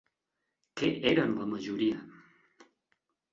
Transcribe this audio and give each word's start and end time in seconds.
Què 0.79 0.89
eren 1.11 1.35
la 1.41 1.47
majoria? 1.51 2.01